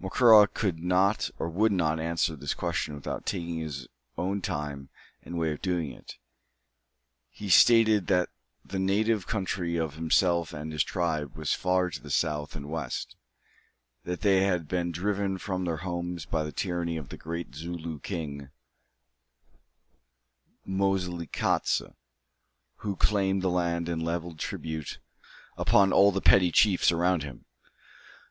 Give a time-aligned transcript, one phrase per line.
[0.00, 4.88] Macora could not or would not answer this question without taking his own time
[5.22, 6.14] and way of doing it.
[7.28, 8.30] He stated that
[8.64, 13.14] the native country of himself and his tribe was far to the north and west;
[14.04, 17.98] that they had been driven from their home by the tyranny of the great Zooloo
[18.02, 18.48] King,
[20.66, 21.82] Moselekatse,
[22.76, 24.96] who claimed the land and levied tribute
[25.58, 27.44] upon all the petty chiefs around him.